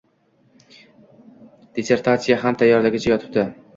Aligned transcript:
Dissertatsiya 1.75 2.39
ham 2.45 2.59
tayyorligicha 2.63 3.13
yotibdi... 3.13 3.45